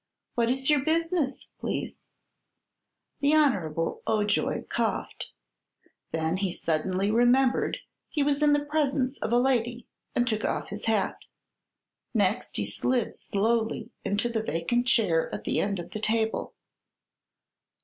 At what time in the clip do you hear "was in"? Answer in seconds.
8.23-8.53